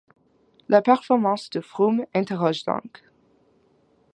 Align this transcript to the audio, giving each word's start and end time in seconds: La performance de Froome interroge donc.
La 0.67 0.81
performance 0.81 1.47
de 1.51 1.61
Froome 1.61 2.07
interroge 2.15 2.63
donc. 2.65 3.03